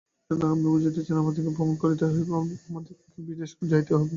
সুতরাং 0.21 0.49
আপনি 0.53 0.67
বুঝিতেছেন, 0.67 1.15
আমাদিগকে 1.17 1.51
ভ্রমণ 1.55 1.75
করিতেই 1.81 2.11
হইবে, 2.15 2.31
আমাদিগকে 2.69 3.07
বিদেশে 3.19 3.55
যাইতেই 3.71 3.95
হইবে। 3.95 4.09